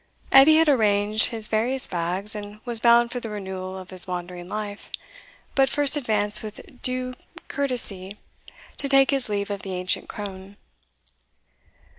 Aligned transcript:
Edie 0.31 0.57
had 0.57 0.67
arranged 0.67 1.27
his 1.27 1.47
various 1.47 1.85
bags, 1.85 2.33
and 2.33 2.59
was 2.65 2.79
bound 2.79 3.11
for 3.11 3.19
the 3.19 3.29
renewal 3.29 3.77
of 3.77 3.91
his 3.91 4.07
wandering 4.07 4.47
life, 4.47 4.89
but 5.53 5.69
first 5.69 5.95
advanced 5.95 6.41
with 6.41 6.81
due 6.81 7.13
courtesy 7.47 8.17
to 8.77 8.89
take 8.89 9.11
his 9.11 9.29
leave 9.29 9.51
of 9.51 9.61
the 9.61 9.75
ancient 9.75 10.09
crone. 10.09 10.57